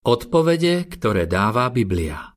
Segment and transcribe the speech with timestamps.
[0.00, 2.32] Odpovede, ktoré dáva Biblia.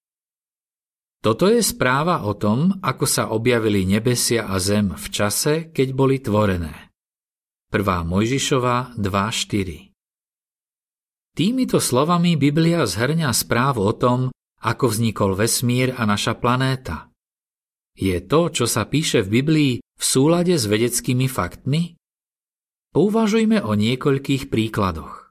[1.23, 6.19] Toto je správa o tom, ako sa objavili nebesia a zem v čase, keď boli
[6.19, 6.91] tvorené.
[7.71, 7.79] 1.
[8.03, 9.95] Mojžišova 2.4
[11.31, 14.27] Týmito slovami Biblia zhrňa správu o tom,
[14.59, 17.15] ako vznikol vesmír a naša planéta.
[17.95, 21.95] Je to, čo sa píše v Biblii, v súlade s vedeckými faktmi?
[22.91, 25.22] Pouvažujme o niekoľkých príkladoch.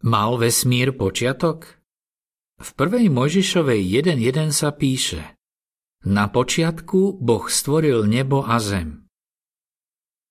[0.00, 1.76] Mal vesmír počiatok?
[2.56, 5.36] V prvej Mojžišovej 1.1 sa píše
[6.08, 9.04] Na počiatku Boh stvoril nebo a zem.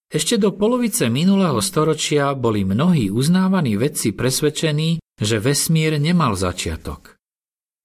[0.09, 7.21] Ešte do polovice minulého storočia boli mnohí uznávaní vedci presvedčení, že vesmír nemal začiatok.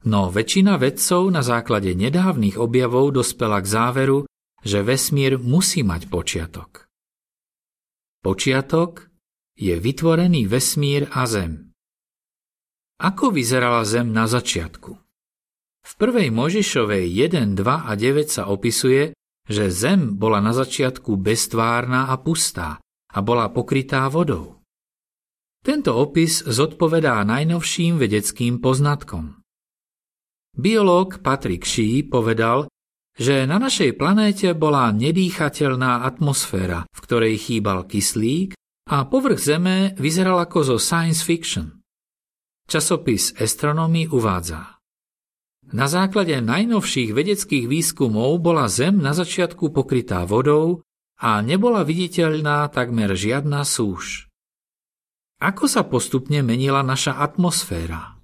[0.08, 4.24] No väčšina vedcov na základe nedávnych objavov dospela k záveru,
[4.64, 6.88] že vesmír musí mať počiatok.
[8.24, 9.12] Počiatok
[9.60, 11.73] je vytvorený vesmír a zem.
[13.02, 14.92] Ako vyzerala zem na začiatku?
[15.84, 19.12] V prvej Možišovej 1, 2 a 9 sa opisuje,
[19.44, 22.80] že zem bola na začiatku beztvárna a pustá
[23.12, 24.64] a bola pokrytá vodou.
[25.60, 29.42] Tento opis zodpovedá najnovším vedeckým poznatkom.
[30.54, 32.70] Biológ Patrick Shee povedal,
[33.14, 38.54] že na našej planéte bola nedýchateľná atmosféra, v ktorej chýbal kyslík
[38.90, 41.83] a povrch Zeme vyzeral ako zo science fiction.
[42.64, 44.80] Časopis Astronomy uvádza.
[45.72, 50.80] Na základe najnovších vedeckých výskumov bola Zem na začiatku pokrytá vodou
[51.20, 54.32] a nebola viditeľná takmer žiadna súž.
[55.44, 58.16] Ako sa postupne menila naša atmosféra?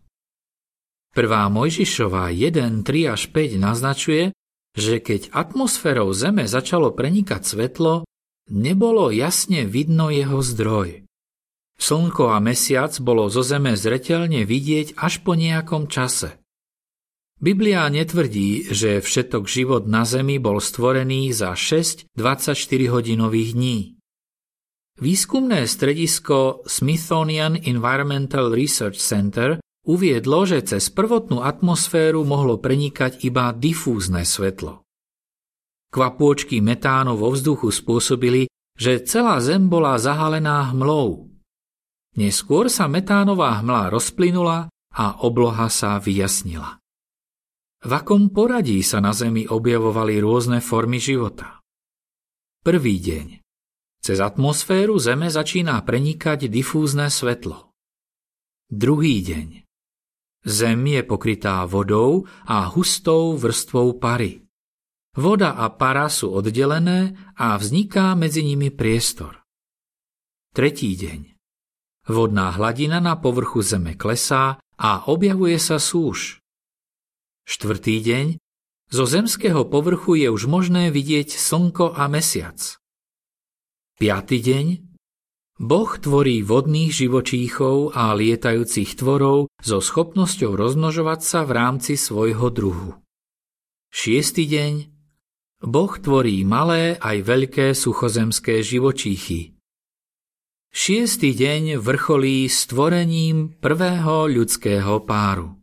[1.10, 4.30] Prvá Mojžišová 1, 3 až 5 naznačuje,
[4.78, 8.06] že keď atmosférou Zeme začalo prenikať svetlo,
[8.48, 11.09] nebolo jasne vidno jeho zdroj.
[11.80, 16.36] Slnko a mesiac bolo zo zeme zreteľne vidieť až po nejakom čase.
[17.40, 23.78] Biblia netvrdí, že všetok život na Zemi bol stvorený za 6 24-hodinových dní.
[25.00, 29.56] Výskumné stredisko Smithsonian Environmental Research Center
[29.88, 34.84] uviedlo, že cez prvotnú atmosféru mohlo prenikať iba difúzne svetlo.
[35.88, 41.29] Kvapôčky metánu vo vzduchu spôsobili, že celá Zem bola zahalená hmlou.
[42.18, 46.82] Neskôr sa metánová hmla rozplynula a obloha sa vyjasnila.
[47.80, 51.62] V akom poradí sa na Zemi objavovali rôzne formy života?
[52.60, 53.40] Prvý deň.
[54.04, 57.72] Cez atmosféru Zeme začína prenikať difúzne svetlo.
[58.68, 59.64] Druhý deň.
[60.44, 64.44] Zem je pokrytá vodou a hustou vrstvou pary.
[65.16, 69.40] Voda a para sú oddelené a vzniká medzi nimi priestor.
[70.52, 71.29] Tretí deň.
[72.10, 76.42] Vodná hladina na povrchu Zeme klesá a objavuje sa súž.
[77.46, 78.26] Štvrtý deň.
[78.90, 82.58] Zo zemského povrchu je už možné vidieť slnko a mesiac.
[84.02, 84.66] Piatý deň.
[85.62, 92.98] Boh tvorí vodných živočíchov a lietajúcich tvorov so schopnosťou rozmnožovať sa v rámci svojho druhu.
[93.94, 94.72] Šiestý deň.
[95.62, 99.59] Boh tvorí malé aj veľké suchozemské živočíchy,
[100.70, 105.58] Šiestý deň vrcholí stvorením prvého ľudského páru.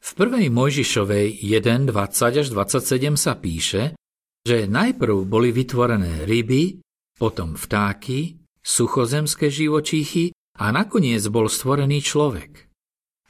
[0.00, 3.92] V prvej Mojžišovej 1, 20 až 27 sa píše,
[4.40, 6.80] že najprv boli vytvorené ryby,
[7.20, 12.72] potom vtáky, suchozemské živočíchy a nakoniec bol stvorený človek.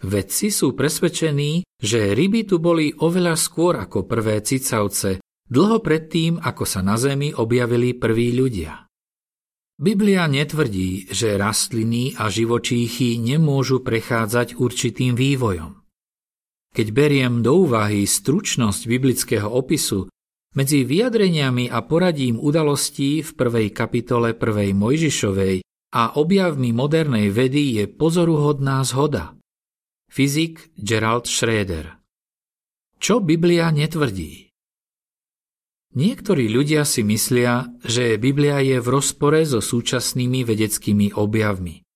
[0.07, 5.19] Vedci sú presvedčení, že ryby tu boli oveľa skôr ako prvé cicavce,
[5.51, 8.87] dlho predtým, ako sa na Zemi objavili prví ľudia.
[9.75, 15.83] Biblia netvrdí, že rastliny a živočíchy nemôžu prechádzať určitým vývojom.
[16.71, 20.07] Keď beriem do úvahy stručnosť biblického opisu,
[20.55, 25.67] medzi vyjadreniami a poradím udalostí v prvej kapitole prvej Mojžišovej
[25.99, 29.35] a objavmi modernej vedy je pozoruhodná zhoda.
[30.07, 31.99] Fyzik Gerald Schroeder
[33.03, 34.54] Čo Biblia netvrdí?
[35.95, 41.87] Niektorí ľudia si myslia, že Biblia je v rozpore so súčasnými vedeckými objavmi.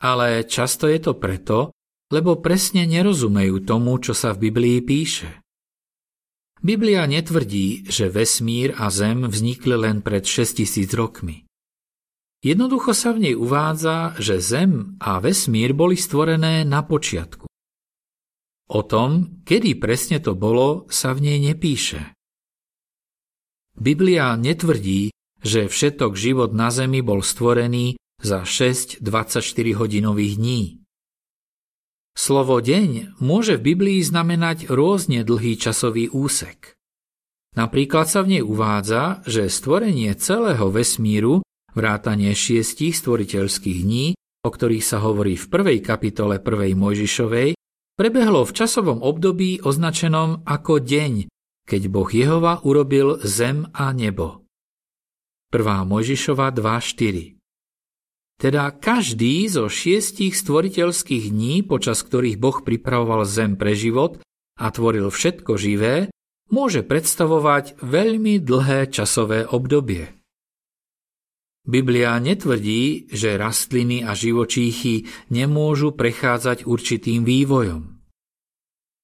[0.00, 1.76] Ale často je to preto,
[2.08, 5.44] lebo presne nerozumejú tomu, čo sa v Biblii píše.
[6.64, 11.44] Biblia netvrdí, že vesmír a Zem vznikli len pred 6000 rokmi.
[12.40, 17.44] Jednoducho sa v nej uvádza, že Zem a vesmír boli stvorené na počiatku.
[18.68, 22.17] O tom, kedy presne to bolo, sa v nej nepíše.
[23.78, 30.62] Biblia netvrdí, že všetok život na Zemi bol stvorený za 6 24-hodinových dní.
[32.18, 36.74] Slovo deň môže v Biblii znamenať rôzne dlhý časový úsek.
[37.54, 41.46] Napríklad sa v nej uvádza, že stvorenie celého vesmíru,
[41.78, 47.54] vrátanie šiestich stvoriteľských dní, o ktorých sa hovorí v prvej kapitole prvej Mojžišovej,
[47.94, 51.30] prebehlo v časovom období označenom ako deň,
[51.68, 54.48] keď Boh Jehova urobil zem a nebo.
[55.52, 55.84] 1.
[55.84, 57.38] Mojžišova 2.4
[58.38, 64.22] teda každý zo šiestich stvoriteľských dní, počas ktorých Boh pripravoval zem pre život
[64.54, 66.14] a tvoril všetko živé,
[66.46, 70.14] môže predstavovať veľmi dlhé časové obdobie.
[71.66, 77.82] Biblia netvrdí, že rastliny a živočíchy nemôžu prechádzať určitým vývojom.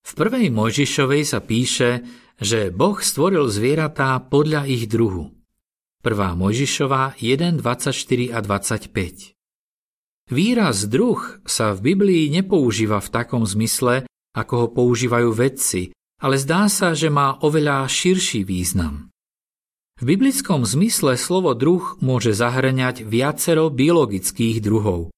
[0.04, 2.06] V prvej Mojžišovej sa píše,
[2.38, 5.34] že Boh stvoril zvieratá podľa ich druhu.
[6.04, 6.36] 1.
[6.36, 9.34] Mojžišova 1, 24 a 25.
[10.32, 16.66] Výraz druh sa v Biblii nepoužíva v takom zmysle, ako ho používajú vedci, ale zdá
[16.72, 19.12] sa, že má oveľa širší význam.
[20.00, 25.14] V biblickom zmysle slovo druh môže zahrňať viacero biologických druhov.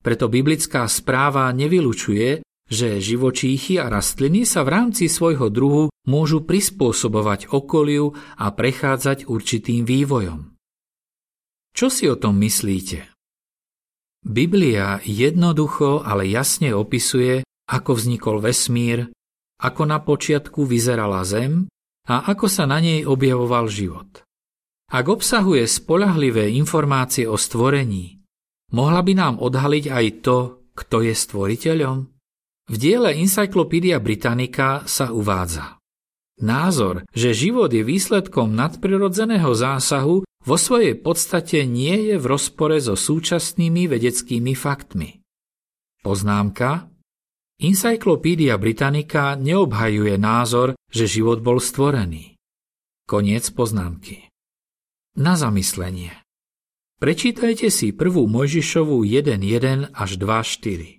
[0.00, 7.48] Preto biblická správa nevylučuje, že živočíchy a rastliny sa v rámci svojho druhu môžu prispôsobovať
[7.48, 10.52] okoliu a prechádzať určitým vývojom.
[11.72, 13.08] Čo si o tom myslíte?
[14.24, 19.08] Biblia jednoducho, ale jasne opisuje, ako vznikol vesmír,
[19.60, 21.68] ako na počiatku vyzerala Zem
[22.08, 24.24] a ako sa na nej objavoval život.
[24.88, 28.24] Ak obsahuje spolahlivé informácie o stvorení,
[28.72, 30.38] mohla by nám odhaliť aj to,
[30.72, 32.17] kto je stvoriteľom?
[32.68, 35.80] V diele Encyclopedia Britannica sa uvádza.
[36.44, 42.92] Názor, že život je výsledkom nadprirodzeného zásahu, vo svojej podstate nie je v rozpore so
[42.92, 45.24] súčasnými vedeckými faktmi.
[46.04, 46.92] Poznámka
[47.58, 52.38] Encyclopedia Britannica neobhajuje názor, že život bol stvorený.
[53.08, 54.28] Koniec poznámky.
[55.16, 56.14] Na zamyslenie.
[57.00, 60.97] Prečítajte si prvú Mojžišovú 1.1 až 2.4.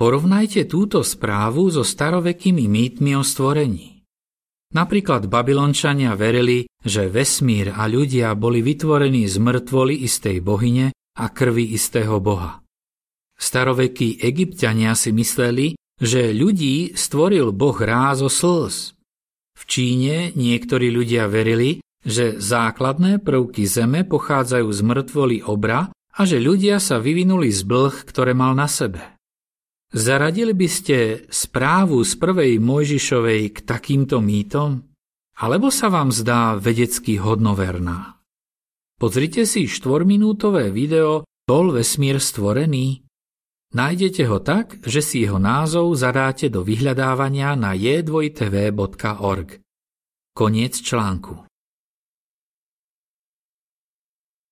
[0.00, 4.00] Porovnajte túto správu so starovekými mýtmi o stvorení.
[4.72, 11.76] Napríklad Babylončania verili, že vesmír a ľudia boli vytvorení z mŕtvoli istej bohyne a krvi
[11.76, 12.64] istého boha.
[13.36, 18.96] Starovekí egyptiania si mysleli, že ľudí stvoril Boh rázo slz.
[19.52, 26.40] V Číne niektorí ľudia verili, že základné prvky zeme pochádzajú z mŕtvoly obra a že
[26.40, 29.19] ľudia sa vyvinuli z blh, ktoré mal na sebe.
[29.90, 34.86] Zaradili by ste správu z prvej Mojžišovej k takýmto mýtom?
[35.42, 38.22] Alebo sa vám zdá vedecky hodnoverná?
[39.02, 43.02] Pozrite si štvorminútové video Bol vesmír stvorený?
[43.74, 49.58] Nájdete ho tak, že si jeho názov zadáte do vyhľadávania na j2tv.org.
[50.30, 51.49] Koniec článku.